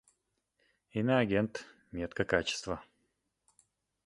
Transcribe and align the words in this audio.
Иноагент— 0.97 1.53
метка 1.95 2.25
качества. 2.25 2.83